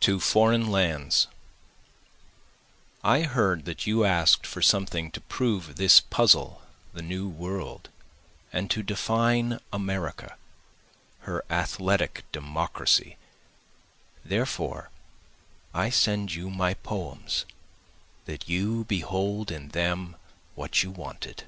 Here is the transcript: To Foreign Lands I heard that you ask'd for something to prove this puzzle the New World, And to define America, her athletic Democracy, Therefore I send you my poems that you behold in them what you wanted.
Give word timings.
To 0.00 0.18
Foreign 0.18 0.68
Lands 0.70 1.26
I 3.04 3.20
heard 3.24 3.66
that 3.66 3.86
you 3.86 4.02
ask'd 4.02 4.46
for 4.46 4.62
something 4.62 5.10
to 5.10 5.20
prove 5.20 5.76
this 5.76 6.00
puzzle 6.00 6.62
the 6.94 7.02
New 7.02 7.28
World, 7.28 7.90
And 8.50 8.70
to 8.70 8.82
define 8.82 9.60
America, 9.70 10.38
her 11.28 11.44
athletic 11.50 12.24
Democracy, 12.32 13.18
Therefore 14.24 14.88
I 15.74 15.90
send 15.90 16.32
you 16.32 16.48
my 16.48 16.72
poems 16.72 17.44
that 18.24 18.48
you 18.48 18.84
behold 18.84 19.50
in 19.50 19.68
them 19.72 20.16
what 20.54 20.82
you 20.82 20.90
wanted. 20.90 21.44